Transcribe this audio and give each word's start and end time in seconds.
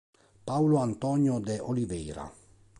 Paulo 0.47 0.79
Antônio 0.81 1.39
de 1.39 1.61
Oliveira 1.61 2.25